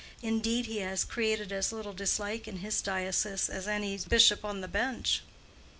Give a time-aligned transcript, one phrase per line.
[0.23, 4.67] Indeed, he has created as little dislike in his diocese as any bishop on the
[4.67, 5.21] bench.